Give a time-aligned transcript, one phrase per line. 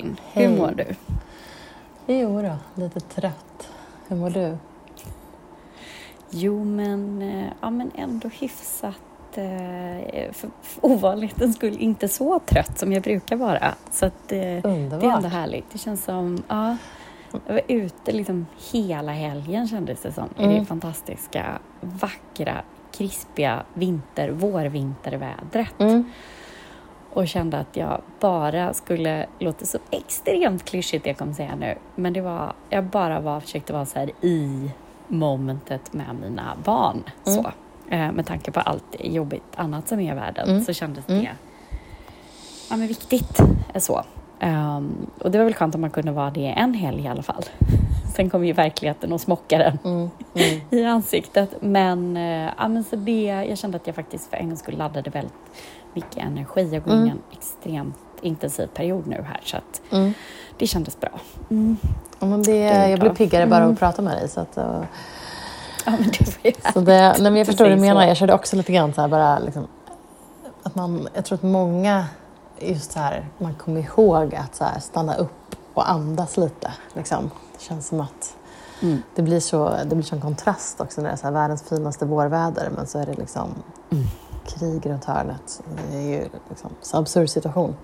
[0.00, 0.16] Karin.
[0.32, 0.58] Hur Hej.
[0.58, 0.86] mår du?
[2.06, 3.68] Jo då, lite trött.
[4.08, 4.56] Hur mår du?
[6.30, 8.96] Jo, men, eh, ja, men ändå hyfsat
[9.34, 10.50] eh, för,
[10.80, 13.74] ovanlighetens skull inte så trött som jag brukar vara.
[13.90, 15.16] Så att, eh, det är Underbart.
[15.16, 15.70] ändå härligt.
[15.72, 16.42] Det känns som...
[16.48, 16.76] Ja,
[17.46, 20.28] jag var ute liksom hela helgen kändes det som.
[20.38, 20.58] Mm.
[20.58, 22.62] det fantastiska, vackra,
[22.92, 25.80] krispiga vinter, vårvintervädret.
[25.80, 26.04] Mm.
[27.12, 31.74] Och kände att jag bara skulle, låter så extremt klyschigt det jag kommer säga nu,
[31.94, 34.70] men det var, jag bara var, försökte vara så här i
[35.08, 37.02] momentet med mina barn.
[37.26, 37.42] Mm.
[37.42, 37.50] Så.
[37.94, 40.64] Eh, med tanke på allt jobbigt annat som är i världen Mm.
[40.64, 41.20] så kändes Mm.
[41.22, 41.30] det
[42.70, 43.40] ja, men viktigt.
[43.74, 44.02] eh, Så.
[44.40, 47.22] Ehm, och det var väl skönt om man kunde vara det en helg i alla
[47.22, 47.44] fall.
[48.14, 50.10] Sen kom ju verkligheten och smockade den Mm.
[50.34, 50.60] Mm.
[50.70, 51.50] i ansiktet.
[51.60, 54.76] Men, eh, ja, men så det, jag kände att jag faktiskt för en gångs skull
[54.78, 55.34] laddade väldigt
[55.94, 56.70] mycket energi.
[56.72, 57.10] Jag går in i Mm.
[57.10, 60.12] en extremt intensiv period nu här så att Mm.
[60.58, 61.10] det kändes bra.
[61.50, 61.76] Mm.
[62.20, 63.72] Ja, men det, är jag blir piggare bara av Mm.
[63.72, 64.28] att prata med dig.
[64.28, 64.82] Så att, uh,
[65.86, 68.02] Ja, men det var ju så det, nej, men jag förstår vad du menar.
[68.02, 68.08] så.
[68.08, 69.66] Jag körde också lite grann så här bara liksom,
[70.62, 72.04] att man, jag tror att många
[72.60, 76.70] just så här, man kommer ihåg att så här, stanna upp och andas lite.
[76.94, 77.30] Liksom.
[77.60, 78.36] Det känns som att
[78.82, 79.02] Mm.
[79.14, 82.04] det blir så det blir sån kontrast också när det är så här, världens finaste
[82.06, 83.48] vårväder men så är det liksom
[83.90, 84.04] Mm.
[84.46, 85.62] krig runt hörnet.
[85.90, 87.76] Det är ju liksom så absurd situation.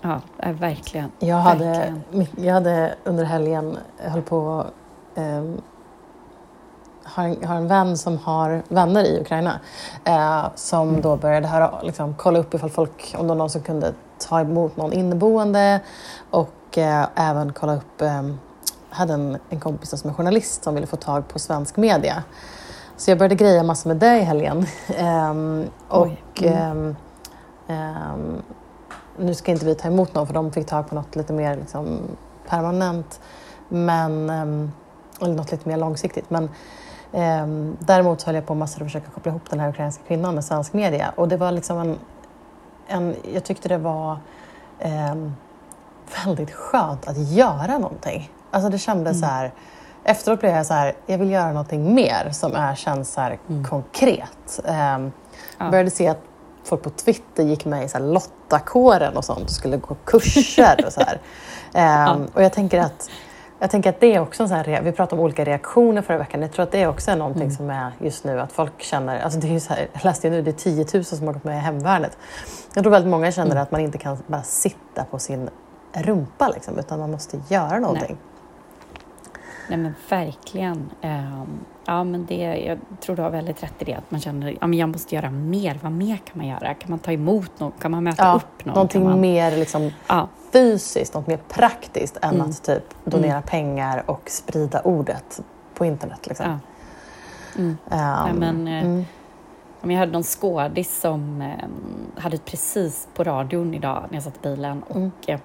[0.00, 1.10] Ja, ja, verkligen.
[1.18, 2.26] Jag hade, Verkligen.
[2.36, 4.64] jag hade under helgen jag höll på
[5.14, 5.60] um,
[7.04, 9.60] har, en, har en vän som har vänner i Ukraina
[10.04, 13.62] eh, som då började höra, liksom, kolla upp ifall folk, om det var någon som
[13.62, 13.92] kunde
[14.28, 15.80] ta emot någon inneboende
[16.30, 18.22] och eh, även kolla upp, eh,
[18.94, 22.22] hade en, en kompis som är journalist som ville få tag på svensk media.
[22.96, 24.66] Så jag började greja massor med det i helgen.
[24.96, 26.54] Ehm, och mm.
[26.54, 26.96] ehm,
[27.68, 28.42] ehm,
[29.18, 31.56] nu ska inte vi ta emot någon för de fick tag på något lite mer
[31.56, 31.98] liksom,
[32.48, 33.20] permanent.
[33.68, 34.72] Men, ehm,
[35.20, 36.30] eller något lite mer långsiktigt.
[36.30, 36.50] Men
[37.12, 40.44] ehm, däremot höll jag på massor att försöka koppla ihop den här ukrainska kvinnan med
[40.44, 41.12] svensk media.
[41.16, 41.98] Och det var liksom en,
[42.86, 44.18] en jag tyckte det var
[44.78, 45.32] ehm,
[46.24, 48.30] väldigt skönt att göra någonting.
[48.54, 49.52] Alltså det kändes så här,
[50.04, 53.38] efteråt blev jag så här, jag vill göra någonting mer som är, känns så här
[53.68, 54.60] konkret.
[55.58, 55.70] Ja.
[55.70, 56.20] började se att
[56.64, 60.84] folk på Twitter gick med i så här Lottakåren och sånt och skulle gå kurser
[60.86, 61.20] och så här.
[61.74, 63.10] Ehm, Och jag tänker att
[63.58, 66.18] jag tänker att det är också en sån här, vi pratade om olika reaktioner förra
[66.18, 66.42] veckan.
[66.42, 69.20] Jag tror att det är också är någonting som är just nu att folk känner,
[69.20, 71.26] alltså det är ju så här, jag läste ju nu, det är 10 000 som
[71.26, 72.18] har gått med i hemvärnet.
[72.74, 75.50] Jag tror väldigt många känner att man inte kan bara sitta på sin
[75.92, 78.16] rumpa liksom, utan man måste göra någonting.
[78.20, 78.33] Nej
[79.68, 80.90] men verkligen.
[81.00, 81.46] Ehm,
[81.86, 82.36] ja, men det,
[82.66, 85.30] jag tror du har väldigt rätt i det, att man känner att jag måste göra
[85.30, 85.78] mer.
[85.82, 86.74] Vad mer kan man göra?
[86.74, 87.72] Kan man ta emot någon?
[87.72, 88.74] Kan man möta Ja, upp någon?
[88.74, 89.20] någonting man...
[89.20, 92.50] mer liksom, Ja, fysiskt, något mer praktiskt än Mm.
[92.50, 95.40] att typ donera pengar och sprida ordet
[95.74, 96.26] på internet.
[96.26, 96.46] Liksom.
[96.46, 96.58] ja.
[97.58, 97.76] Mm.
[97.90, 99.04] Ehm, Nej, men, eh, mm.
[99.80, 104.36] Men Jag hörde någon skådis som eh, hade precis på radion idag när jag satt
[104.36, 105.10] i bilen och Mm.
[105.26, 105.40] eh,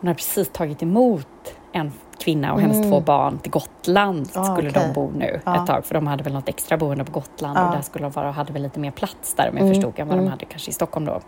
[0.00, 1.92] hon hade precis tagit emot en
[2.24, 2.90] kvinna och hennes Mm.
[2.90, 4.82] två barn till Gotland Ah, skulle okej.
[4.86, 5.60] de bo nu Ja.
[5.60, 7.66] ett tag för de hade väl något extra boende på Gotland Ja.
[7.68, 9.74] och där skulle de vara och hade väl lite mer plats där om jag Mm,
[9.74, 10.24] förstod än vad mm.
[10.24, 11.20] de hade kanske i Stockholm då.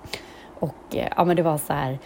[0.60, 1.98] Och eh, ja men det var så här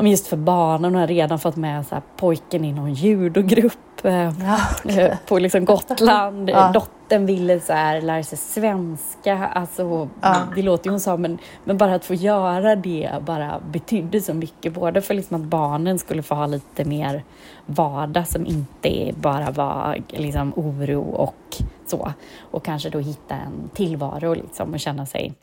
[0.00, 4.12] just för barnen, hon hade redan fått med så här, pojken i någon judogrupp eh,
[4.40, 4.58] Ja,
[4.90, 6.50] eh, på liksom Gotland.
[6.50, 6.70] Ja.
[6.74, 9.46] Dottern ville så här, lära sig svenska.
[9.46, 10.36] Alltså, Ja.
[10.54, 14.34] Det låter ju hon sa, men, men bara att få göra det bara betydde så
[14.34, 14.74] mycket.
[14.74, 17.24] Både för liksom att barnen skulle få ha lite mer
[17.66, 22.12] vardag som inte bara var liksom, oro och så.
[22.40, 25.34] Och kanske då hitta en tillvaro liksom, och känna sig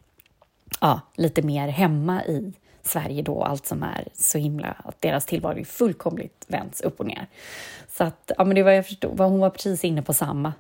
[0.82, 5.60] ja, lite mer hemma i Sverige då, allt som är så himla, att deras tillvaro
[5.60, 7.28] är fullkomligt vänds upp och ner.
[7.90, 10.54] Så att, ja men det var jag förstod, hon var precis inne på samma.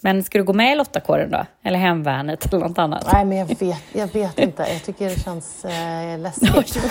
[0.00, 1.46] Men ska du gå med i Lottakåren då?
[1.62, 3.08] Eller Hemvärnet eller något annat?
[3.12, 4.62] Nej, men jag vet, jag vet inte.
[4.62, 6.82] Jag tycker det känns eh, läskigt.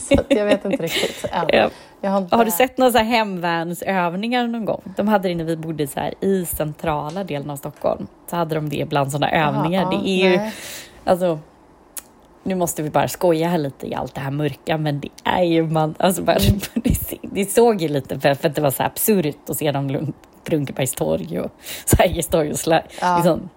[0.08, 1.48] så jag vet inte riktigt än.
[1.52, 1.70] Ja.
[2.10, 4.82] Har, inte, Har du sett några så här hemvärnsövningar någon gång?
[4.96, 8.06] De hade det när vi bodde så här i centrala delen av Stockholm.
[8.30, 9.82] Så hade de det ibland sådana övningar.
[9.82, 10.50] Ja, det är ju,
[11.04, 11.38] alltså,
[12.44, 15.42] nu måste vi bara skoja här lite i allt det här mörka, men det är
[15.42, 16.38] ju man, alltså bara,
[16.74, 19.72] det, se- det såg ju lite för, för att det var så absurt att se
[19.72, 20.12] dem på
[20.50, 21.50] Brunkebergstorg och
[21.84, 23.16] Sergels torg och slä, Ja.
[23.16, 23.48] liksom,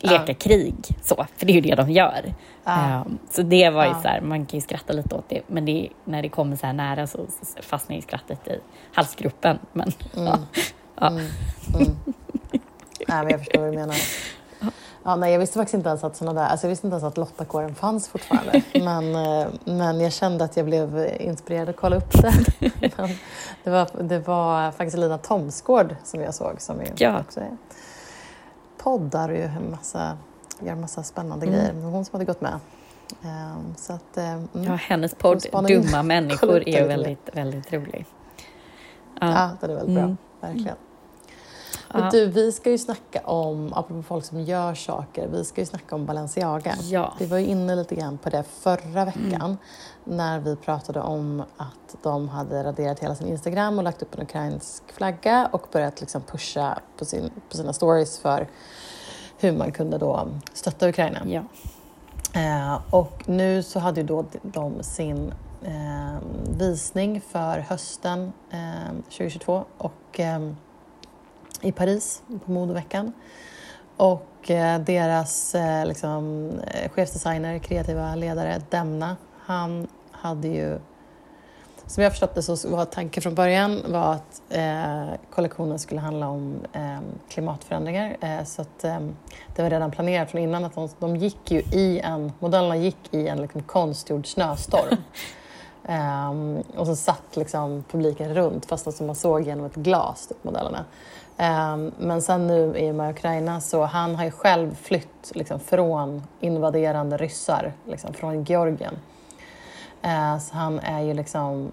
[0.00, 0.34] leka Ja.
[0.34, 0.74] krig.
[1.02, 2.34] Så, för det är ju det de gör.
[2.64, 2.72] Ja.
[3.06, 5.64] Ehm, så det var ju så här, man kan ju skratta lite åt det, men
[5.64, 8.58] det, när det kommer så här nära så så fastnar ju skrattet i
[8.92, 9.58] halsgropen.
[9.72, 10.38] Men, ja.
[11.00, 11.06] Ja.
[11.08, 11.22] Mm.
[13.08, 13.96] Nej, men jag förstår vad du menar.
[15.08, 17.04] Ja, nej, jag visste faktiskt inte ens att såna där, alltså jag visste inte ens
[17.04, 18.62] att Lottakåren fanns fortfarande.
[18.74, 22.32] men, eh, men jag kände att jag blev inspirerad att kolla upp det.
[23.64, 27.20] det, var, det var faktiskt Lina Thomsgård som jag såg som är, Ja.
[27.20, 27.56] också är
[28.78, 30.18] poddar och en massa,
[30.60, 31.58] gör en massa spännande Mm.
[31.58, 31.72] grejer.
[31.90, 32.58] Hon som hade gått med.
[33.24, 34.48] Ehm, så att, mm.
[34.52, 35.42] Ja, hennes podd.
[35.68, 38.06] Dumma människor är väldigt, väldigt rolig.
[39.20, 40.06] Ja, den är väldigt Mm.
[40.40, 40.48] bra.
[40.48, 40.76] Verkligen.
[42.00, 45.66] Men du, vi ska ju snacka om, apropå folk som gör saker, vi ska ju
[45.66, 46.74] snacka om Balenciaga.
[46.82, 47.14] Ja.
[47.18, 49.58] Vi var ju inne lite grann på det förra veckan
[50.04, 54.22] när vi pratade om att de hade raderat hela sin Instagram och lagt upp en
[54.22, 58.48] ukrainsk flagga och börjat liksom pusha på, sin, på sina stories för
[59.38, 61.18] hur man kunde då stötta Ukraina.
[61.26, 61.42] Ja.
[62.40, 65.32] Eh, och nu så hade ju då de sin
[65.62, 66.18] eh,
[66.58, 70.52] visning för hösten eh, 2022 och, eh,
[71.66, 73.12] i Paris på modeveckan.
[73.96, 80.78] Och eh, deras eh, liksom, eh, chefsdesigner, kreativa ledare Demna, han hade ju
[81.88, 86.28] som jag förstått det så var tanken från början var att eh, kollektionen skulle handla
[86.28, 86.98] om eh,
[87.28, 88.44] klimatförändringar.
[88.44, 88.98] Så att, eh,
[89.56, 93.14] det var redan planerat från innan att de, de gick ju i en, modellerna gick
[93.14, 94.96] i en liksom, konstgjord snöstorm.
[95.88, 100.44] Ehm, och så satt liksom, publiken runt fast alltså man såg genom ett glas, typ,
[100.44, 100.84] modellerna.
[101.36, 105.60] Ehm, men sen nu i och med Ukraina så han har ju själv flytt liksom,
[105.60, 108.94] från invaderande ryssar, liksom, från Georgien.
[110.02, 111.72] Ehm, så han är ju liksom,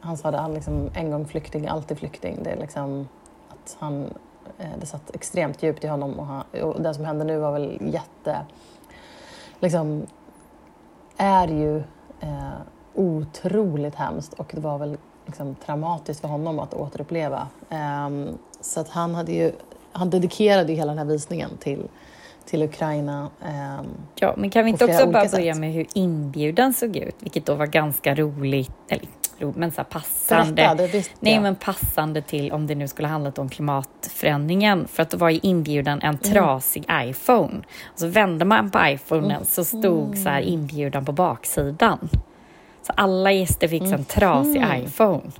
[0.00, 2.42] han sa det, han liksom en gång flykting, alltid flykting.
[2.42, 3.08] Det är liksom
[3.48, 4.14] att han,
[4.58, 7.52] eh, det satt extremt djupt i honom och, han, och det som hände nu var
[7.52, 8.36] väl jätte,
[9.60, 10.06] liksom,
[11.16, 11.78] är ju
[12.20, 12.50] eh,
[13.44, 14.96] otroligt hemskt och det var väl
[15.26, 17.48] liksom traumatiskt för honom att återuppleva.
[17.70, 18.28] Ehm,
[18.60, 19.52] så att han hade ju,
[19.92, 21.82] han dedikerade ju hela den här visningen till,
[22.44, 23.30] till Ukraina.
[23.44, 25.60] Ehm, ja, men kan vi inte också bara börja sätt.
[25.60, 29.06] med hur inbjudan såg ut, vilket då var ganska roligt, eller
[29.54, 30.52] men så passande.
[30.54, 31.42] berätta, det visste Nej, jag.
[31.42, 34.88] men passande till om det nu skulle handlat om klimatförändringen.
[34.88, 36.08] För att det var i inbjudan Mm.
[36.14, 37.58] en trasig iPhone.
[37.92, 40.52] Och så vände man på iPhonen så stod så här Mm.
[40.52, 42.08] inbjudan på baksidan.
[42.86, 44.84] Så alla gäster fick en trasig Mhm.
[44.84, 45.22] iPhone.
[45.28, 45.30] I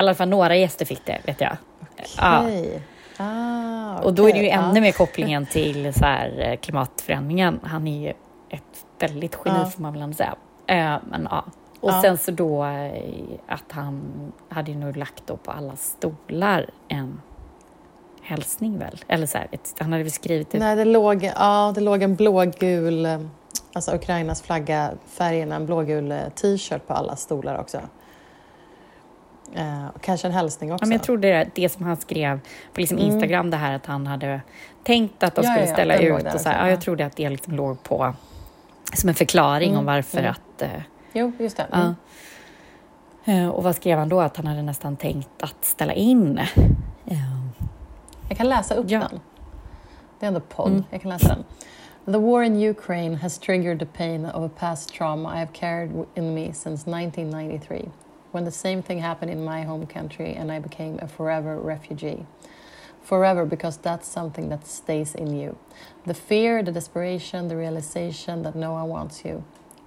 [0.00, 1.56] alla fall några gäster fick det, vet jag.
[2.18, 2.40] Ja.
[2.42, 2.82] Okej.
[3.18, 4.80] Ah, Och då är det ju ännu Ja.
[4.80, 7.60] mer kopplingen till så här, eh, klimatförändringen.
[7.62, 8.12] Han är ju
[8.50, 9.70] ett väldigt geni Ja.
[9.70, 10.34] får man väl ändå säga.
[10.66, 11.44] Eh, men, ja.
[11.80, 12.02] Och Ja.
[12.02, 13.02] sen så då eh,
[13.48, 14.02] att han
[14.48, 17.20] hade ju nog lagt då på alla stolar en
[18.22, 19.00] hälsning väl?
[19.08, 20.60] Eller så här, ett, han hade väl skrivit ett...
[20.60, 23.06] Nej, det låg, ja, det låg en blågul,
[23.74, 27.80] alltså Ukrainas flagga, färgen, en blågul eh, t-shirt på alla stolar också.
[29.54, 30.84] Eh, och kanske en hälsning också.
[30.84, 32.40] Ja, men jag tror det är det som han skrev
[32.74, 33.10] på liksom Mm.
[33.10, 34.40] Instagram, det här att han hade
[34.84, 36.24] tänkt att de Ja, skulle ja, ställa ut.
[36.24, 36.70] där Och så här, ja, ja.
[36.70, 38.14] jag trodde att det liksom låg på
[38.94, 40.30] som en förklaring om Mm, varför mm.
[40.30, 40.62] att...
[40.62, 40.68] Eh,
[41.12, 41.66] Jo, just det.
[41.70, 41.94] Ja.
[43.24, 43.44] Mm.
[43.44, 44.20] Eh, Och vad skrev han då?
[44.20, 46.40] Att han hade nästan tänkt att ställa in.
[47.04, 47.16] Ja.
[48.28, 49.20] Jag kan läsa upp den.
[50.20, 50.70] Det är ändå podd.
[50.70, 50.84] Mm.
[50.90, 51.44] Jag kan läsa den.
[52.06, 55.90] The war in Ukraine has triggered the pain of a past trauma I have carried
[56.14, 57.88] in me since 1993,
[58.30, 62.26] when the same thing happened in my home country and I became a forever refugee.
[63.00, 65.56] Forever because that's something that stays in you.
[66.04, 69.42] The fear, the desperation, the realization that no one wants you.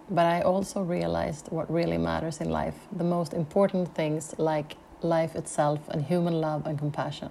[0.10, 5.36] But I also realized what really matters in life the most important things like life
[5.36, 7.30] itself and human love and compassion.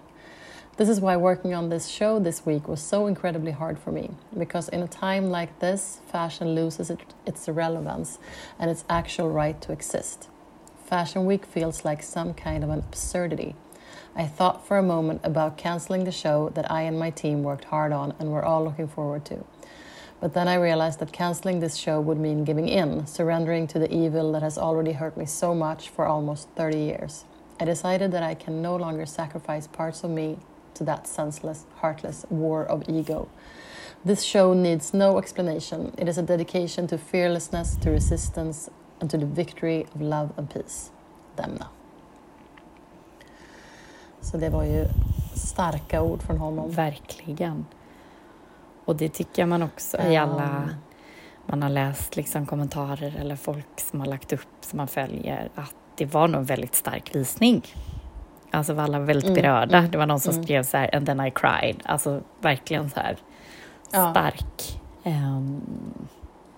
[0.76, 4.10] This is why working on this show this week was so incredibly hard for me,
[4.36, 8.18] because in a time like this, fashion loses it, its relevance
[8.58, 10.28] and its actual right to exist.
[10.84, 13.54] Fashion Week feels like some kind of an absurdity.
[14.14, 17.64] I thought for a moment about cancelling the show that I and my team worked
[17.64, 19.46] hard on and were all looking forward to.
[20.20, 23.90] But then I realized that cancelling this show would mean giving in, surrendering to the
[23.90, 27.24] evil that has already hurt me so much for almost 30 years.
[27.58, 30.38] I decided that I can no longer sacrifice parts of me
[30.78, 33.26] to that senseless, heartless war of ego.
[34.02, 35.92] This show needs no explanation.
[35.98, 40.50] It is a dedication to fearlessness, to resistance, and to the victory of love and
[40.50, 40.90] peace.
[41.36, 41.66] Demna.
[44.20, 44.86] Så det var ju
[45.34, 46.70] starka ord från honom.
[46.70, 47.66] Verkligen.
[48.84, 50.68] Och det tycker man också i alla...
[51.48, 55.74] Man har läst liksom kommentarer eller folk som har lagt upp som man följer att
[55.96, 57.62] det var nog en väldigt stark visning.
[58.50, 59.80] Alltså var alla väldigt Mm, berörda.
[59.80, 60.44] det var någon som mm.
[60.44, 61.76] skrev så här, and then I cried.
[61.84, 63.16] Alltså verkligen så här
[63.92, 64.10] Ja.
[64.10, 64.80] stark.
[65.04, 65.60] Ehm,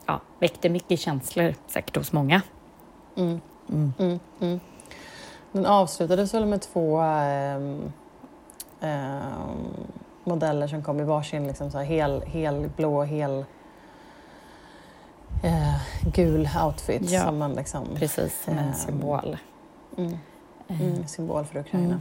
[0.06, 2.42] ja, väckte mycket känslor säkert hos många.
[3.16, 3.40] Mm.
[3.70, 3.92] Mm.
[3.98, 4.60] Mm, mm.
[5.52, 7.92] Den avslutades väl med två ehm,
[8.80, 9.66] ehm,
[10.24, 13.44] modeller som kom i varsin liksom så här hel, hel blå, hel
[15.42, 15.74] eh,
[16.14, 17.84] gul outfit Ja, som man liksom...
[17.96, 19.36] Precis, som en Ehm, symbol.
[19.96, 20.18] Mm,
[20.68, 21.84] mm, symbol för Ukraina.
[21.86, 22.00] Mm.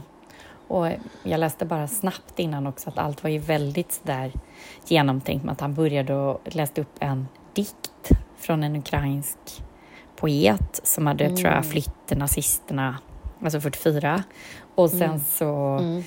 [0.68, 0.88] Och
[1.22, 4.32] jag läste bara snabbt innan också att allt var ju väldigt sådär
[4.86, 9.38] genomtänkt med att han började och läste upp en dikt från en ukrainsk
[10.16, 11.36] poet som hade, Mm.
[11.36, 12.98] tror jag, flytt nazisterna,
[13.42, 14.22] alltså 44.
[14.74, 15.20] Och sen Mm.
[15.20, 16.02] så, Mm.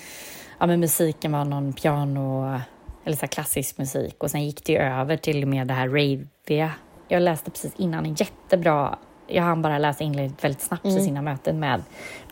[0.59, 2.59] ja men musiken var någon piano,
[3.03, 6.71] eller så klassisk musik och sen gick det ju över till med det här raviga.
[7.07, 8.97] Jag läste precis innan en jättebra
[9.31, 10.97] jag hann bara läsa inlägget väldigt snabbt Mm.
[10.97, 11.83] så sina möten med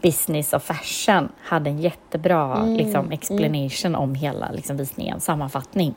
[0.02, 5.96] Business of Fashion hade en jättebra Mm, liksom, explanation om hela liksom, visningen, sammanfattning.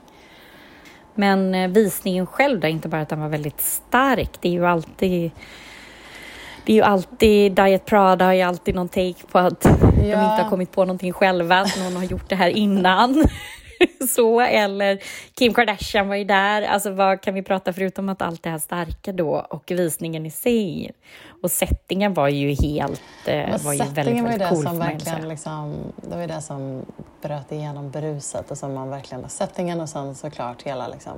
[1.15, 4.67] Men eh, visningen själv då, inte bara att den var väldigt stark, det är ju
[4.67, 5.31] alltid
[6.67, 10.17] det är ju alltid, Diet Prada har ju alltid någon take på att de inte
[10.19, 13.25] har kommit på någonting själva, att någon har gjort det här innan.
[14.09, 14.99] Så, eller
[15.35, 16.63] Kim Kardashian var ju där.
[16.63, 20.31] Alltså vad kan vi prata förutom att allt det här starka då och visningen i
[20.31, 20.91] sig.
[21.43, 24.55] Och settingen var ju helt, eh, Men var ju väldigt, settingen var ju väldigt det
[24.55, 24.65] cool.
[24.65, 26.83] som verkligen liksom, det var ju det som
[27.23, 31.13] bröt igenom bruset och som man verkligen, settingen och sen såklart hela liksom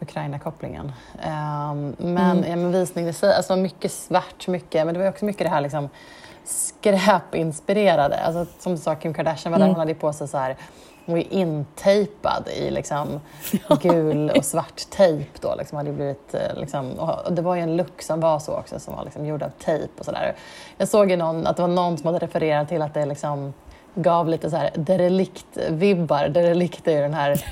[0.00, 0.92] Ukraina-kopplingen.
[1.22, 2.50] Ehm, men, Mm.
[2.50, 5.50] ja, men visning i sig, alltså mycket svart, mycket, men det var också mycket det
[5.50, 5.88] här liksom
[6.44, 8.16] skräpinspirerade.
[8.20, 9.74] Alltså, som du sa, Kim Kardashian var där, Mm.
[9.74, 10.56] hon hade på sig så här
[11.06, 13.20] hon var ju intejpad i liksom
[13.82, 15.54] gul och svart tejp då.
[15.58, 18.80] Liksom, hade blivit, eh, liksom, och det var ju en look som var så också,
[18.80, 20.34] som var liksom gjord av tejp och sådär.
[20.76, 23.52] Jag såg ju någon, att det var någon som hade refererat till att det liksom
[23.94, 26.28] gav lite så här derelikt-vibbar.
[26.28, 27.44] Derelikt är ju den här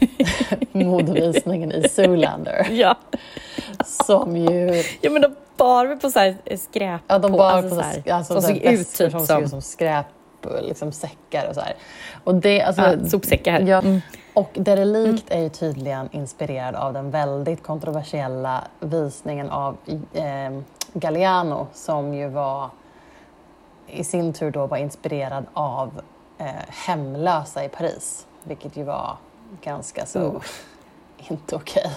[0.73, 2.68] modevisningen i Zoolander.
[2.71, 2.97] Ja.
[3.87, 4.82] Som ju...
[5.00, 7.82] ja, men de bar väl på så här skräp Ja, de på, bar alltså på,
[7.82, 10.04] så här, alltså, som såg ut typ som, som ut
[10.62, 11.75] liksom säckar och så här.
[12.25, 13.61] Och det, alltså, ja, sopsäckar.
[13.61, 14.00] Ja, Mm.
[14.34, 19.76] och Derelikt är ju tydligen inspirerad av den väldigt kontroversiella visningen av
[20.12, 20.61] eh,
[20.92, 22.70] Galliano som ju var
[23.87, 26.00] i sin tur då var inspirerad av
[26.38, 26.46] eh,
[26.87, 29.16] hemlösa i Paris, vilket ju var
[29.62, 30.42] ganska så Oh.
[31.28, 31.90] inte okej.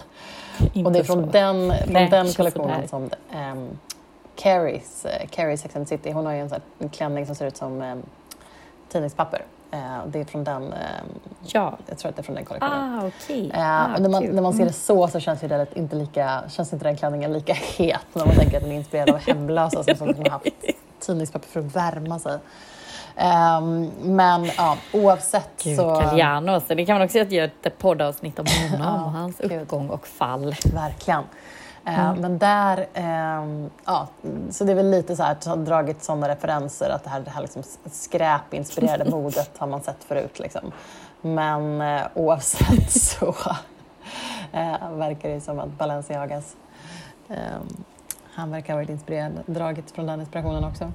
[0.74, 1.30] Inte Och det är från så.
[1.32, 3.10] den, från Nej, den kollektionen som
[3.54, 3.78] um,
[4.36, 7.36] Carries, uh, Carrie Sex and City, hon har ju en, sån här, en klänning som
[7.36, 8.04] ser ut som um,
[8.96, 9.46] tidningspapper.
[9.72, 10.80] Eh, det är från den, ehm,
[11.42, 11.78] Ja.
[11.88, 13.00] jag tror att det är från den kollektionen.
[13.00, 13.52] Ah, okej.
[13.54, 14.36] Eh, ah, när, man, kul.
[14.36, 14.68] när man ser Mm.
[14.68, 18.26] det så så känns, ju det inte lika, känns inte den klänningen lika het när
[18.26, 20.46] man tänker att den är inspirerad av hemlösa som, som har haft
[21.00, 22.38] tidningspapper för att värma sig.
[23.16, 26.02] Ehm, men ja, oavsett Gud, så...
[26.68, 29.52] Så det kan man också göra ett poddavsnitt om honom och hans gud.
[29.62, 30.56] uppgång och fall.
[30.74, 31.24] Verkligen.
[31.86, 32.22] Eh, Mm.
[32.22, 34.08] Men där, ehm, ja,
[34.50, 37.20] så det är väl lite så här, att ha dragit sådana referenser att det här,
[37.20, 40.40] det här liksom skräpinspirerade modet har man sett förut.
[40.40, 40.72] Liksom.
[41.22, 43.36] Men eh, oavsett så
[44.52, 46.56] eh, verkar det som att Balenciagas,
[47.30, 47.84] ehm,
[48.34, 50.92] han verkar ha varit inspirerad, dragit från den inspirationen också.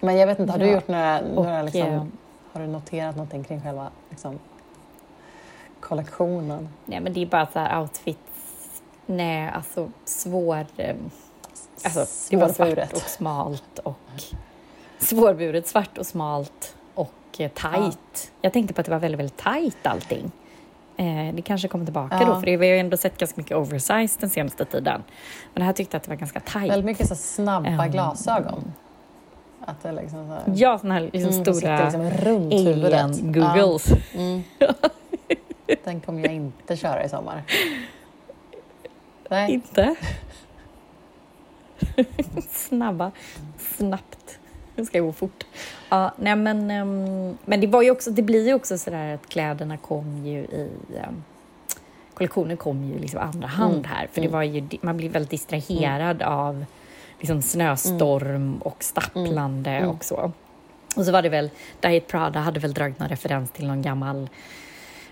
[0.00, 2.02] Men jag vet inte, har du gjort några, några liksom, eh,
[2.52, 4.38] har du noterat någonting kring själva liksom,
[5.80, 6.68] kollektionen?
[6.84, 8.18] nej, men det är bara så här outfits.
[9.10, 10.66] Nej, alltså svår...
[10.76, 10.96] eh,
[11.84, 13.98] Alltså, det var svart och smalt och
[14.98, 18.32] svårburet, svart och smalt och eh, tight.
[18.42, 20.30] Jag tänkte på att det var väldigt, väldigt tight allting.
[20.96, 22.26] Eh, det kanske kommer tillbaka Ja.
[22.26, 25.02] då, för det- vi har ju ändå sett ganska mycket oversize den senaste tiden.
[25.54, 26.70] Men här tyckte jag att det var ganska tight.
[26.70, 28.72] Väldigt mycket så snabba Ehm, glasögon.
[29.60, 33.02] Att det liksom så här, Ja, såna här liksom Mm, stora liksom runt huvudet.
[33.04, 33.88] alien googles.
[34.12, 34.42] Ja, mm.
[35.84, 37.42] Den kommer jag inte köra i sommar.
[39.28, 39.52] Nej.
[39.52, 39.94] Inte?
[42.50, 43.10] Snabba,
[43.58, 44.38] snabbt.
[44.76, 45.44] Det ska gå fort.
[45.88, 49.28] Ja, nej men, ehm, men det, var ju också, det blir ju också sådär att
[49.28, 50.70] kläderna kom ju i...
[51.08, 51.24] Um,
[52.14, 54.06] kollektionen kom ju liksom andra hand Mm, här.
[54.12, 54.32] För det mm.
[54.32, 56.64] var ju, man blir väldigt distraherad av
[57.18, 59.90] liksom snöstorm och stapplande Mm.
[59.90, 60.32] och så.
[60.96, 64.28] Och så var det väl, Diet Prada hade väl dragit någon referens till någon gammal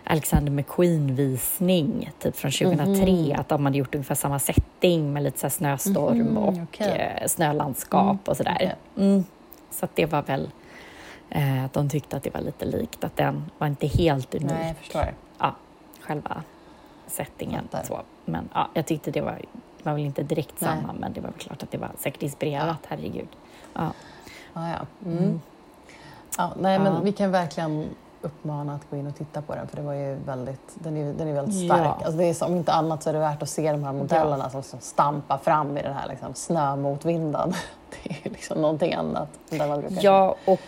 [0.08, 3.40] Alexander McQueen-visning, typ från 2003, Mhm.
[3.40, 7.18] att de hade gjort ungefär samma setting med lite så snöstorm Mhm, och okej.
[7.20, 8.54] eh, snölandskap Mm, och sådär.
[8.56, 8.74] okej.
[8.96, 9.24] Mm.
[9.70, 10.50] Så att det var väl,
[11.30, 14.50] eh, att de tyckte att det var lite likt, att den var inte helt unik,
[14.50, 15.14] Nej, jag förstår.
[16.00, 16.42] själva
[17.06, 17.68] settingen.
[17.70, 17.84] Fattar.
[17.86, 18.00] Så.
[18.24, 19.32] Men ja, jag tyckte det var,
[19.78, 20.70] det var väl inte direkt Nej.
[20.70, 23.28] samma, men det var väl klart att det var säkert inspirerat, herregud.
[23.74, 23.92] Ja.
[24.54, 24.86] Ja, ja.
[25.10, 25.18] Mm.
[25.24, 25.40] Mm.
[26.38, 27.00] Ja, nej, men Ja.
[27.00, 27.84] vi kan verkligen
[28.22, 31.12] uppmana att gå in och titta på den för det var ju väldigt, den är,
[31.12, 31.80] den är väldigt stark.
[31.86, 31.92] Ja.
[32.04, 34.50] Alltså det är, som inte annat så är det värt att se de här modellerna
[34.50, 37.52] som, som stampar fram i den här liksom, snömotvinden.
[38.02, 39.28] Det är liksom någonting annat
[40.00, 40.60] Ja, och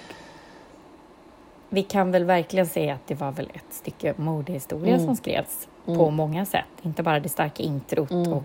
[1.68, 5.06] vi kan väl verkligen säga att det var väl ett stycke modehistoria Mm.
[5.06, 5.98] som skrevs Mm.
[5.98, 6.64] på många sätt.
[6.82, 8.32] Inte bara det starka introt Mm.
[8.32, 8.42] och,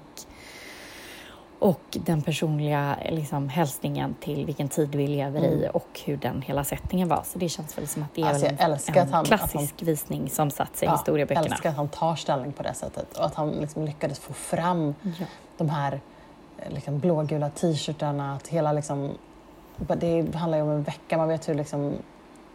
[1.63, 5.69] och den personliga liksom, hälsningen till vilken tid vi lever i Mm.
[5.73, 7.21] och hur den hela settingen var.
[7.25, 9.81] Så det känns väl som att det är Alltså, jag en, en att han- klassisk
[9.81, 11.45] visning som satt sig i Jag historieböckerna.
[11.45, 14.95] älskar att han tar ställning på det sättet och att han liksom lyckades få fram
[15.19, 15.25] Ja.
[15.57, 16.01] de här
[16.57, 18.35] eh, liksom, blågula t-shirtarna.
[18.35, 19.11] Att hela liksom,
[19.97, 21.93] det handlar ju om en vecka, man vet hur liksom,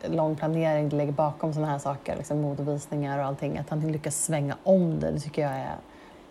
[0.07, 3.59] lång planering det ligger bakom sådana här saker, liksom modevisningar och allting.
[3.59, 5.75] Att han lyckas svänga om det, det tycker jag är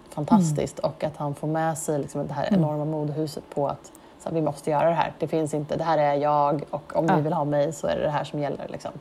[0.09, 0.79] fantastiskt.
[0.79, 2.59] Och att han får med sig liksom, det här Mm.
[2.59, 5.13] enorma modehuset på att så här, vi måste göra det här.
[5.19, 7.15] Det finns inte, det här är jag och om Ja.
[7.15, 8.67] ni vill ha mig så är det det här som gäller.
[8.67, 8.91] Liksom.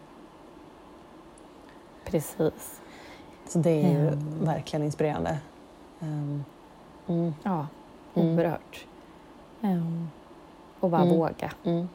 [2.04, 2.80] Precis.
[3.48, 4.44] Så det är ju Mm.
[4.44, 5.38] verkligen inspirerande.
[6.00, 6.44] Ehm,
[7.06, 7.66] mm, Ja,
[8.14, 8.38] Mm.
[8.38, 8.84] oerhört.
[9.60, 10.10] Um,
[10.80, 11.16] och bara Mm.
[11.18, 11.50] våga.
[11.64, 11.88] mm,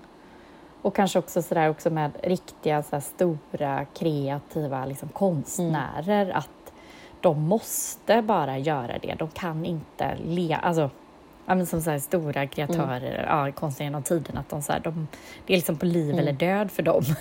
[0.84, 6.38] Och kanske också sådär också med riktiga så stora kreativa liksom, konstnärer Mm.
[6.38, 6.50] att
[7.22, 9.16] de måste bara göra det.
[9.20, 10.54] De kan inte le...
[10.62, 10.90] Alltså,
[11.46, 15.08] ja, som så stora kreatörer, ja, konstnärer genom tiden, att de, så här, de,
[15.46, 16.20] det är liksom på liv Mm.
[16.20, 17.04] eller död för dem.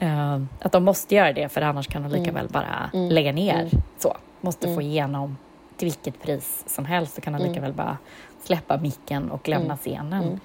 [0.00, 2.34] Eh, att de måste göra det för annars kan de lika Mm.
[2.34, 3.08] väl bara Mm.
[3.10, 3.54] lägga ner.
[3.60, 3.68] Mm.
[3.98, 4.86] Så, måste få Mm.
[4.86, 5.36] igenom
[5.76, 7.62] till vilket pris som helst så kan de lika Mm.
[7.62, 7.98] väl bara
[8.44, 9.76] släppa micken och lämna Mm.
[9.76, 10.22] scenen.
[10.24, 10.40] Mm.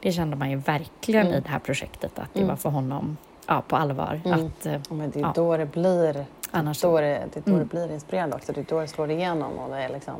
[0.00, 1.38] Det kände man ju verkligen Mm.
[1.38, 2.48] i det här projektet att det Mm.
[2.48, 3.16] var för honom
[3.46, 4.20] ja, på allvar.
[4.24, 4.46] Mm.
[4.46, 5.32] Att, eh, Ja, men det är Ja.
[5.34, 6.24] då det blir
[6.56, 7.58] annars då det, det, är då Mm.
[7.58, 8.52] det blir inspirerande också.
[8.52, 10.14] Det är då det slår igenom och det är liksom,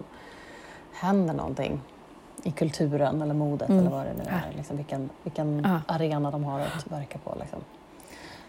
[0.93, 1.81] händer någonting
[2.43, 3.81] i kulturen eller modet Mm.
[3.81, 4.33] eller vad det nu Ja.
[4.51, 4.57] är.
[4.57, 5.95] Liksom vilken vilken Ja.
[5.95, 7.35] arena de har att verka på.
[7.41, 7.59] Liksom.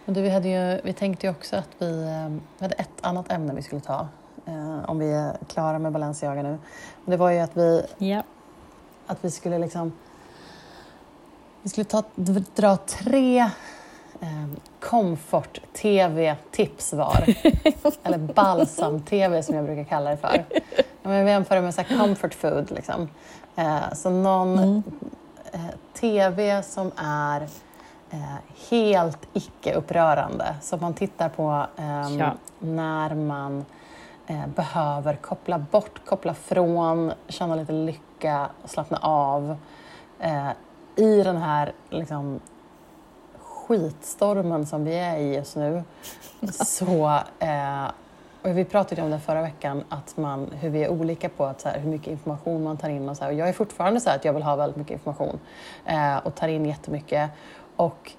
[0.06, 2.90] Men du, vi, hade ju, vi tänkte ju också att vi, eh, vi hade ett
[3.02, 4.08] annat ämne vi skulle ta.
[4.46, 6.58] Eh, om vi är klara med Balenciaga nu.
[7.06, 8.24] Och det var ju att vi, Ja.
[9.08, 9.92] att vi skulle liksom...
[11.62, 12.04] Vi skulle ta,
[12.56, 13.50] dra tre
[14.80, 17.24] comfort-tv-tips var.
[18.04, 20.46] Eller balsam-tv som jag brukar kalla det för.
[21.04, 22.72] Men vi jämför det med så comfort food.
[22.72, 23.10] Liksom.
[23.56, 24.84] Eh, så någon Mm.
[25.54, 25.60] eh,
[25.94, 27.42] tv som är
[28.10, 28.36] eh,
[28.70, 30.56] helt icke-upprörande.
[30.62, 32.32] Som man tittar på ehm, Ja.
[32.60, 33.66] när man
[34.28, 39.58] eh, behöver koppla bort, koppla från, känna lite lycka, slappna av.
[40.96, 42.40] I den här liksom,
[43.68, 45.84] skitstormen som vi är i just nu.
[46.52, 47.86] så, eh,
[48.42, 51.62] och vi pratade om det förra veckan, att man, hur vi är olika på att,
[51.62, 53.10] så här, hur mycket information man tar in.
[53.10, 54.94] Och, så här, och jag är fortfarande så här att jag vill ha väldigt mycket
[54.94, 55.40] information
[55.86, 57.30] eh, och tar in jättemycket.
[57.76, 58.12] Och,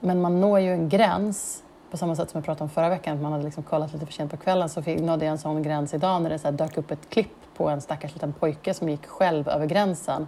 [0.00, 3.16] men man når ju en gräns på samma sätt som jag pratade om förra veckan,
[3.16, 5.38] att man hade liksom kollat lite för sent på kvällen så fick, nådde jag en
[5.38, 8.32] sån gräns idag när det så här dök upp ett klipp på en stackars liten
[8.32, 10.26] pojke som gick själv över gränsen.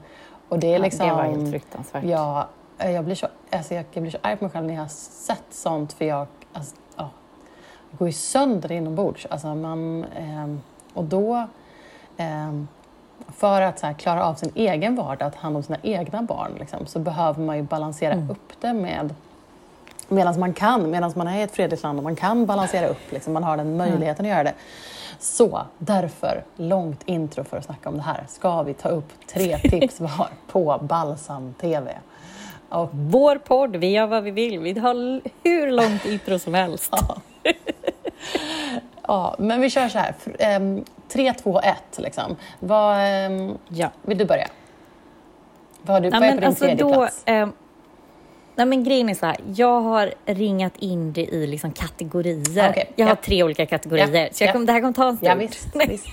[0.49, 1.09] Och det är liksom...
[1.09, 2.05] Det var helt fruktansvärt.
[2.05, 4.81] Ja, jag blir, så, alltså jag, jag blir så arg på mig själv när jag
[4.81, 7.11] har sett sånt för jag, alltså, ja,
[7.91, 9.27] jag går ju sönder inombords.
[9.31, 10.61] Alltså man, ehm,
[10.95, 11.47] och då,
[12.17, 12.69] ehm,
[13.37, 16.23] för att så här, klara av sin egen vardag, att ta hand om sina egna
[16.23, 18.31] barn, liksom, så behöver man ju balansera Mm.
[18.31, 19.15] upp det med
[20.09, 23.13] Medan man kan, medan man är i ett fredligt land och man kan balansera upp,
[23.13, 24.55] liksom, man har den möjligheten att göra det.
[25.19, 29.59] Så därför, långt intro för att snacka om det här, ska vi ta upp tre
[29.71, 31.95] tips var på Balsam-TV.
[32.75, 34.59] Och Vår podd, vi gör vad vi vill.
[34.59, 36.93] Vi har hur långt intro som helst.
[39.07, 40.15] Ja, men vi kör så här.
[40.39, 42.37] Ehm, 3, 2, 1 liksom.
[42.61, 43.91] Vad, ehm, Ja.
[44.03, 44.49] vill du börja?
[45.83, 47.23] Vad har du, Nej, vad är på din alltså tredje då, plats?
[47.25, 47.53] ehm,
[48.55, 52.71] nej, men grejen är så här, jag har ringat in det i liksom kategorier.
[52.71, 53.09] Okej, Jag ja.
[53.09, 54.53] har tre olika kategorier, Ja, så jag ja.
[54.53, 55.31] kom, det här kommer ta en stund.
[55.31, 56.07] Ja, visst, Nej, visst.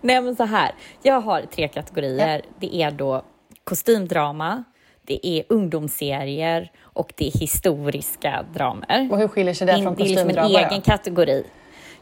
[0.00, 0.70] Nej, men så här.
[1.02, 2.42] Jag har tre kategorier.
[2.58, 3.22] Det är då
[3.64, 4.64] kostymdrama,
[5.02, 9.08] det är ungdomsserier och det är historiska dramer.
[9.10, 10.66] Och hur skiljer sig det från det är liksom en kostymdrama?
[10.68, 11.44] egen kategori.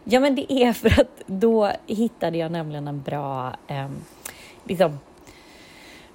[0.04, 3.52] Ja, men det är för att då hittade jag nämligen en bra...
[3.68, 3.96] ehm,
[4.64, 4.98] liksom,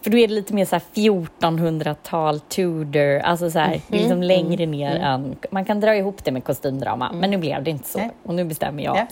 [0.02, 4.24] för då är det lite mer så här 1400-tal, Tudor, alltså så här, Mhm, liksom
[4.24, 5.04] längre mm, ner mm.
[5.04, 5.36] än...
[5.52, 8.10] Man kan dra ihop det med kostymdrama, men nu blev det inte så.
[8.24, 9.08] Och nu bestämmer jag.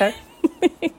[0.00, 0.10] Ja.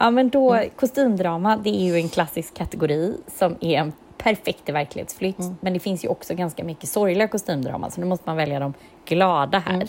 [0.00, 0.70] Ja, men då, Mm.
[0.76, 5.38] kostymdrama, det är ju en klassisk kategori som är en perfekt verklighetsflykt.
[5.40, 5.56] Mm.
[5.60, 8.74] Men det finns ju också ganska mycket sorgliga kostymdrama, så nu måste man välja de
[9.04, 9.74] glada här.
[9.74, 9.88] Mm.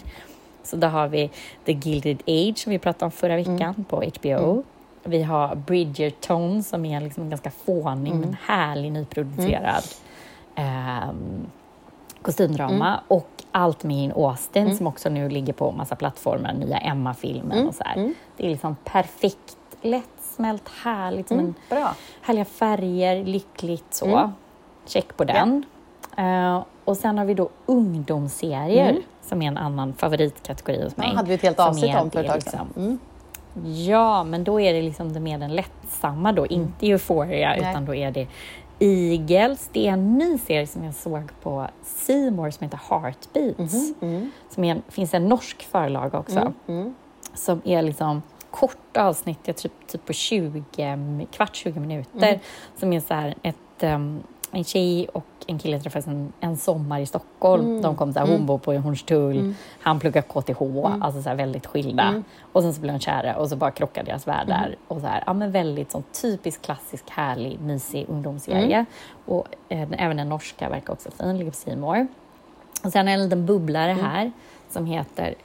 [0.63, 1.29] Så då har vi
[1.65, 3.53] The Gilded Age, som vi pratade om förra Mm.
[3.53, 4.63] veckan på HBO.
[5.03, 8.21] Vi har Bridgerton, som är liksom ganska fånig Mm.
[8.21, 9.83] men härlig nyproducerad
[10.55, 11.45] ehm,
[12.23, 12.87] kostymdrama.
[12.87, 12.99] Mm.
[13.07, 17.67] Och Allt med in Austin, som också nu ligger på massa plattformar, nya Emma-filmen Mm.
[17.67, 17.95] och så här.
[17.97, 18.13] Mm.
[18.37, 21.95] Det är liksom perfekt, lättsmält, härligt, som Mm, en bra.
[22.21, 24.05] härliga färger, lyckligt så.
[24.05, 24.29] Mm.
[24.85, 25.65] Check på den.
[26.17, 29.01] Eh, och sen har vi då ungdomsserier Mm.
[29.21, 31.15] som är en annan favoritkategori hos Ja, mig.
[31.15, 32.67] hade vi ett helt avsnitt om för ett tag sedan.
[32.77, 32.99] Mm.
[33.65, 37.59] Ja, men då är det liksom det mer den lättsamma då, inte Euphoria, Nej.
[37.59, 38.27] utan då är det
[38.79, 39.69] Eagles.
[39.73, 41.67] Det är en ny serie som jag såg på
[42.31, 43.93] More som heter Heartbeats.
[44.01, 44.31] Mm.
[44.49, 46.39] Som är en, finns en norsk förlag också.
[46.39, 46.53] Mm.
[46.67, 46.95] Mm.
[47.33, 50.63] Som är liksom korta avsnitt, jag tror typ på 20,
[51.31, 52.27] kvart 20 minuter.
[52.27, 52.39] Mm.
[52.75, 56.99] Som är så här ett, um, en tjej och en kille träffas en, en sommar
[56.99, 57.65] i Stockholm.
[57.65, 57.81] Mm.
[57.81, 58.37] De kom så här, Mm.
[58.37, 59.55] hon bor på Hornstull, Mm.
[59.81, 60.61] han pluggar KTH,
[61.05, 62.03] alltså så här väldigt skilda.
[62.03, 62.23] Mm.
[62.53, 64.65] Och sen så blev de kära och så bara krockade deras världar.
[64.65, 64.79] Mm.
[64.87, 68.75] Och så här, ja men väldigt sån typisk klassisk härlig mysig ungdomsserie.
[68.75, 68.85] Mm.
[69.25, 72.07] Och eh, även den norska verkar också fin, ligger på C More.
[72.83, 74.05] Och sen är en liten bubblare Mm.
[74.05, 74.31] här
[74.69, 75.35] som heter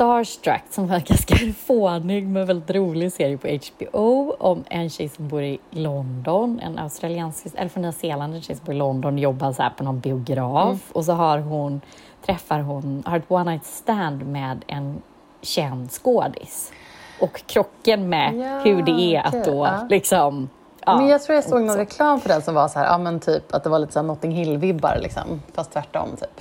[0.00, 1.36] Starstruck som var en ganska
[1.66, 6.78] fånig men väldigt rolig serie på HBO om en tjej som bor i London, en
[6.78, 9.70] australiensk, eller från Nya Zeeland, en tjej som bor i London och jobbar så här
[9.70, 10.78] på någon biograf Mm.
[10.92, 11.80] och så har hon,
[12.26, 15.02] träffar hon, har ett one night stand med en
[15.42, 16.72] känd skådis.
[17.20, 19.86] Och krocken med Ja, hur det är att okej, då ja.
[19.90, 20.48] liksom
[20.86, 22.98] ja, Men jag tror jag såg någon reklam för den som var så här, ja
[22.98, 26.40] men typ att det var lite så Notting Hill-vibbar liksom, fast tvärtom typ.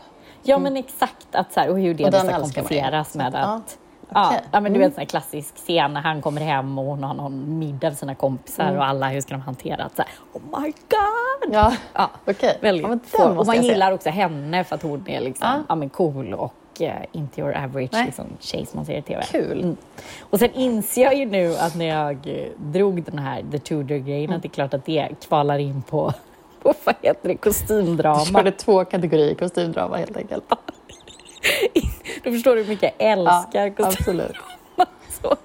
[0.50, 3.78] Ja men exakt, att så här, och hur det Och ska kompenseras med att
[4.14, 4.42] Ja, okej.
[4.52, 4.90] ja, men du Mm.
[4.90, 8.16] vet en klassisk scen när han kommer hem och hon har någon middag med sina
[8.16, 8.78] kompisar Mm.
[8.78, 11.54] och alla, hur ska de hantera här, oh my god!
[11.54, 12.58] Ja, Ja, okej.
[12.62, 12.90] väldigt ja,
[13.40, 13.72] Och man jag se.
[13.72, 15.64] gillar också henne för att hon är liksom, Ja.
[15.70, 15.76] ja.
[15.76, 18.06] men cool och eh, inte your average Nej.
[18.06, 19.22] liksom, tjej som man ser i TV.
[19.32, 19.62] Kul.
[19.64, 19.78] Mm.
[20.20, 24.26] Och sen inser jag ju nu att när jag eh, drog den här The Tudor-grejen
[24.26, 24.36] Mm.
[24.36, 26.14] att det är klart att det kvalar in på,
[26.62, 28.26] på vad heter det, Du kostymdrama.
[28.26, 30.44] körde två kategorier kostymdrama helt enkelt.
[32.24, 33.86] Då förstår du hur mycket jag älskar Ja, kostym.
[34.00, 34.36] absolut.
[35.22, 35.36] Så.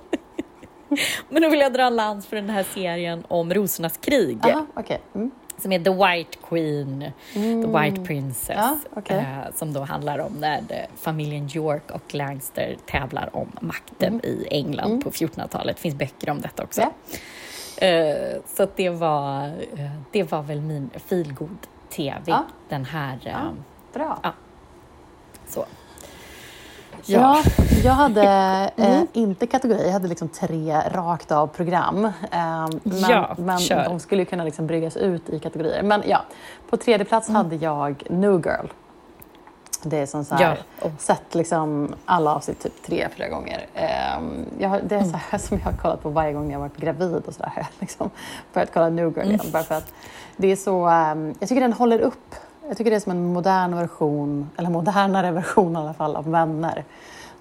[1.29, 4.67] Men då vill jag dra en lans för den här serien om Rosornas krig Aha,
[4.75, 5.01] okej.
[5.15, 5.31] Mm.
[5.59, 8.57] som är The White Queen, The White Princess.
[8.57, 9.17] Ja, okej.
[9.17, 14.47] eh, som då handlar om när eh, familjen York och Lancaster tävlar om makten i
[14.51, 15.77] England på 1400-talet.
[15.77, 16.81] Det finns böcker om detta också.
[16.81, 16.93] Ja.
[17.77, 19.45] Eh, så det, var,
[19.77, 21.57] eh, det var väl min feelgood
[21.91, 22.45] TV, Ja.
[22.69, 23.19] den här.
[23.25, 23.35] eh,
[23.95, 24.19] Bra.
[24.23, 24.33] Ja.
[25.49, 25.65] Så.
[27.07, 27.43] Ja,
[27.85, 28.23] jag hade
[28.77, 29.07] eh, Mm.
[29.13, 32.05] inte kategori, jag hade liksom tre rakt av program.
[32.05, 33.85] Eh, men Ja, men kör.
[33.85, 35.83] de skulle kunna liksom bryggas ut i kategorier.
[35.83, 36.25] Men ja,
[36.71, 37.37] på tredje plats Mm.
[37.37, 38.67] hade jag New Girl.
[39.85, 40.87] Det är som så här, Ja.
[40.87, 40.93] Oh.
[40.99, 43.67] sett liksom alla avsnitt typ tre, fyra gånger.
[43.75, 43.89] Eh,
[44.59, 46.69] jag, har- det är så här som jag har kollat på varje gång jag har
[46.69, 47.67] varit gravid och sådär.
[47.79, 48.11] Liksom,
[48.53, 49.41] börjat kolla New Girl igen.
[49.53, 49.93] Bara för att
[50.37, 52.35] det är så, ehm, jag tycker den håller upp.
[52.69, 56.31] Jag tycker det är som en modern version, eller modernare version i alla fall, av
[56.31, 56.85] Vänner.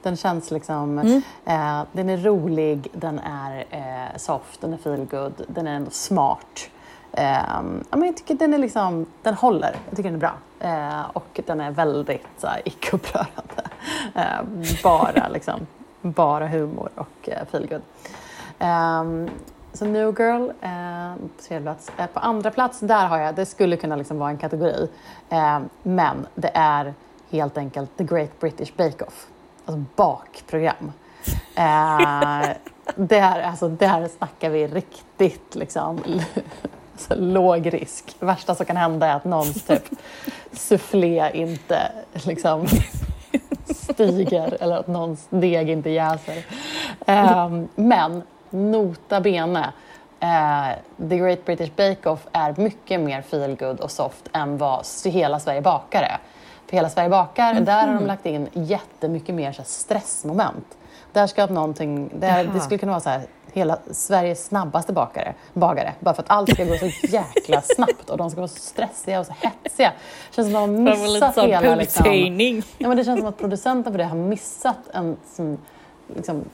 [0.01, 0.97] Den känns liksom,
[1.45, 6.69] eh, den är rolig, den är eh, soft, den är feelgood, den är ändå smart.
[7.13, 10.33] Ehm, men jag tycker den är liksom, den håller, jag tycker den är bra.
[10.59, 13.63] Eh, och den är väldigt så här, icke-upprörande.
[14.15, 15.67] Eh, bara liksom,
[16.01, 17.81] bara humor och eh, feelgood.
[18.59, 19.29] Ehm,
[19.73, 21.91] så New Girl eh, på tredje plats.
[21.97, 24.89] Eh, på andra plats, där har jag, det skulle kunna liksom vara en kategori.
[25.29, 26.93] Eh, men det är
[27.29, 29.27] helt enkelt The Great British Bake Off.
[29.65, 30.91] Alltså bakprogram.
[31.55, 32.49] Eh,
[32.95, 35.99] där, alltså, där snackar vi riktigt liksom,
[36.97, 38.15] så låg risk.
[38.19, 39.83] Värsta som kan hända är att någons typ
[40.51, 42.67] soufflé inte liksom,
[43.65, 46.45] stiger eller att någons deg inte jäser.
[47.05, 49.73] Ehm, men nota bene,
[50.19, 55.39] eh, The Great British Bake Off är mycket mer feelgood och soft än vad Hela
[55.39, 56.17] Sverige bakar är.
[56.67, 60.77] För Hela Sverige bakar, där har de lagt in jättemycket mer så stressmoment.
[61.11, 63.21] Där ska någonting, där, det skulle kunna vara så här,
[63.53, 65.93] hela Sveriges snabbaste bakare, bagare.
[65.99, 69.19] Bara för att allt ska gå så jäkla snabbt och de ska vara så stressiga
[69.19, 69.91] och så hetsiga.
[70.29, 71.75] Det känns som att de har missat sån hela...
[71.75, 72.05] Liksom.
[72.77, 75.57] Ja, men det känns som att producenten för det har missat en, som,
[76.15, 76.45] liksom,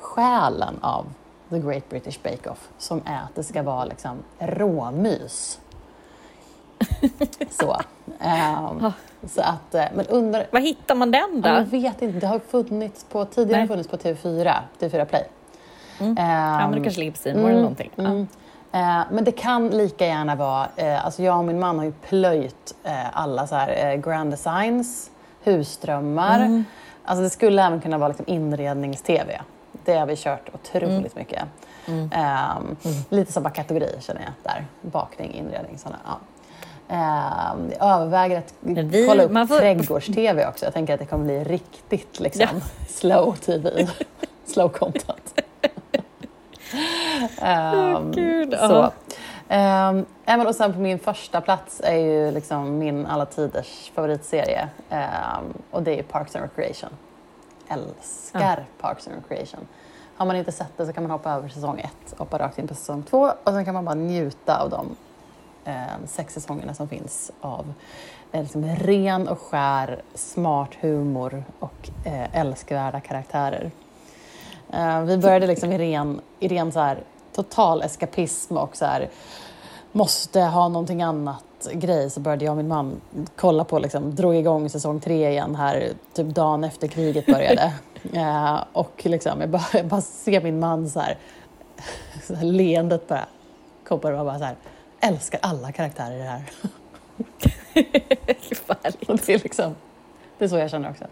[0.00, 1.06] själen av
[1.50, 5.60] The Great British Bake Off som är att det ska vara liksom, råmys.
[7.50, 7.80] så.
[8.20, 8.92] Ehm,
[9.28, 11.70] så att, eh, men under, Var hittar man den ja, jag då?
[11.70, 13.68] vet inte, det har funnits på, tidigare Nej.
[13.68, 15.24] funnits på TV4, TV4 Play.
[16.00, 16.16] Mm.
[16.18, 17.90] Ehm, Ja, men det kanske ligger på C More eller någonting.
[17.96, 18.04] Ja.
[18.04, 18.26] Mm.
[18.72, 21.92] Eh, men det kan lika gärna vara, eh, alltså jag och min man har ju
[21.92, 25.10] plöjt eh, alla så här eh, Grand Designs,
[25.42, 26.38] husdrömmar.
[26.40, 26.64] Mm.
[27.04, 29.40] Alltså det skulle även kunna vara liksom inrednings-tv.
[29.84, 31.42] Det har vi kört otroligt mycket.
[31.86, 32.10] Mm.
[32.12, 32.76] Ehm,
[33.08, 34.66] Lite samma kategori känner jag där.
[34.80, 35.98] Bakning, inredning, sådana.
[36.06, 36.18] Ja.
[36.88, 40.64] Ehm, jag överväger att vi- kolla upp får- trädgårds-tv också.
[40.64, 42.46] Jag tänker att det kommer bli riktigt liksom,
[42.88, 43.86] slow TV.
[44.46, 45.40] slow content.
[47.38, 48.92] Ehm, Gud, så.
[49.48, 54.68] Um, även och sen på min första plats är ju liksom min alla tiders favoritserie.
[54.90, 56.90] Um, och det är Parks and Recreation.
[57.68, 58.64] Älskar ja.
[58.80, 59.60] Parks and Recreation.
[60.16, 62.68] Har man inte sett det så kan man hoppa över säsong ett, hoppa rakt in
[62.68, 64.96] på säsong två och sen kan man bara njuta av de
[65.64, 67.72] eh, sex säsongerna som finns av
[68.32, 73.70] eh, liksom ren och skär smart humor och eh, älskvärda karaktärer.
[74.72, 77.02] Eh, vi började liksom i ren, i ren så här,
[77.34, 79.08] total eskapism och så här,
[79.92, 83.00] måste ha någonting annat grej så började jag och min man
[83.36, 87.72] kolla på, liksom, drog igång säsong tre igen här typ dagen efter kriget började.
[88.14, 91.18] uh, och liksom, jag, bara, jag bara ser min man så här,
[92.22, 93.26] så här leendet bara
[93.88, 94.56] kommer och bara så här,
[95.00, 96.42] älskar alla karaktärer i det här.
[99.26, 99.74] det, är liksom,
[100.38, 101.04] det är så jag känner också.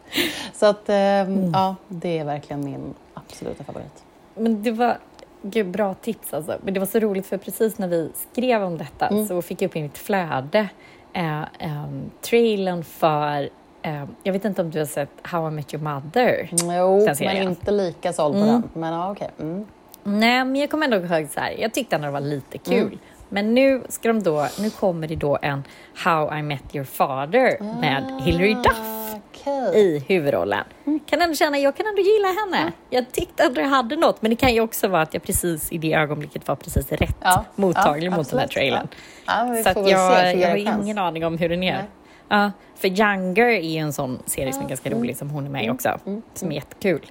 [0.55, 1.51] Så att, um, mm.
[1.53, 4.05] ja, det är verkligen min absoluta favorit.
[4.35, 4.99] Men det var
[5.43, 6.57] Gud, bra tips alltså.
[6.63, 9.27] Men det var så roligt för precis när vi skrev om detta mm.
[9.27, 10.69] så fick jag upp i mitt flöde
[11.13, 13.49] eh, um, trailern för
[13.83, 16.49] eh, jag vet inte om du har sett How I Met Your Mother?
[16.53, 18.51] Jo, men inte lika såld på mm.
[18.53, 18.71] den.
[18.73, 19.31] Men ja, okej.
[19.37, 19.47] Okay.
[19.49, 19.67] Mm.
[20.05, 22.99] Nej, men jag kommer ändå ihåg så här, jag tyckte ändå det var lite kul.
[23.33, 23.45] Mm.
[23.45, 25.65] Men nu, ska de då, nu kommer det då en
[25.95, 27.81] How I Met Your Father ah.
[27.81, 29.81] med Hilary Duff okay.
[29.81, 30.65] i huvudrollen.
[30.85, 31.01] Mm.
[31.07, 32.59] Kan ändå känna, jag kan ändå gilla henne.
[32.59, 32.73] Mm.
[32.91, 35.73] Jag tyckte att det hade något, men det kan ju också vara att jag precis
[35.73, 37.45] i det ögonblicket var precis rätt ja.
[37.55, 38.89] mottaglig ja, mot den här trailern.
[39.27, 39.63] Ja.
[39.65, 41.85] så att jag, jag har ingen aning om hur den är.
[42.29, 45.51] Ja, för Younger är ju en sån serie som är ganska rolig, som hon är
[45.51, 46.23] med i också, mm.
[46.35, 47.07] som är jättekul.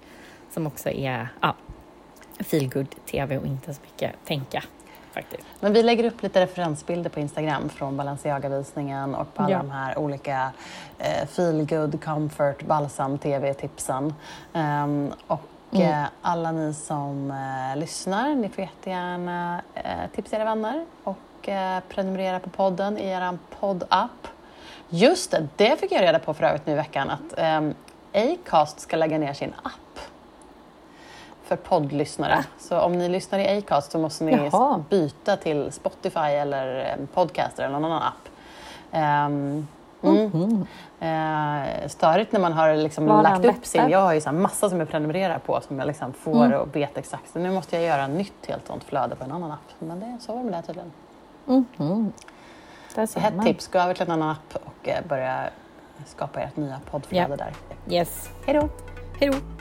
[0.54, 1.56] Som också är ja,
[2.40, 4.64] feelgood tv och inte så mycket tänka
[5.14, 5.44] faktiskt.
[5.60, 9.58] Men vi lägger upp lite referensbilder på Instagram från Balenciaga-visningen och på alla ja.
[9.58, 10.52] de här olika
[10.98, 14.14] eh, feel good, comfort, balsam tv-tipsen.
[14.54, 15.88] Um, och mm.
[15.88, 19.84] eh, alla ni som eh, lyssnar, ni får jättegärna eh,
[20.16, 24.28] tipsa era vänner och eh, prenumerera på podden i er poddapp.
[24.90, 27.74] Just det, det fick jag reda på för övrigt nu i veckan att um,
[28.14, 29.91] Acast ska lägga ner sin app
[31.52, 32.44] för poddlyssnare.
[32.60, 34.84] Så om ni lyssnar i Acast så måste ni Jaha.
[34.90, 38.30] byta till Spotify eller Podcaster eller någon annan app.
[39.32, 39.68] Um,
[40.04, 40.32] Mm.
[40.34, 40.66] Mm.
[41.00, 43.90] Eh, störigt när man har liksom lagt upp sin...
[43.90, 46.60] Jag har ju så massa som jag prenumererar på som jag liksom får mm.
[46.60, 47.34] och vet exakt.
[47.34, 49.60] Så nu måste jag göra nytt helt sånt flöde på en annan app.
[49.80, 50.92] Men det, så var det med det tydligen.
[51.48, 52.12] Mm.
[52.98, 55.50] Ett tips, gå över till en annan app och eh, börja
[56.06, 57.38] skapa ert nya poddflöde yeah.
[57.38, 57.54] där.
[57.96, 58.30] Yes.
[58.46, 58.70] Hej då!
[59.20, 59.61] Hej då!